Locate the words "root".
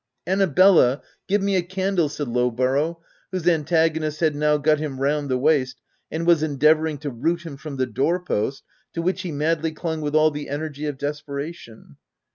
7.11-7.45